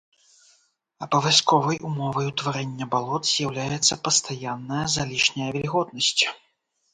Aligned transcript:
Абавязковай 1.05 1.77
умовай 1.89 2.27
утварэння 2.31 2.85
балот 2.95 3.23
з'яўляецца 3.33 3.99
пастаянная 4.09 4.81
залішняя 4.97 5.49
вільготнасць. 5.59 6.23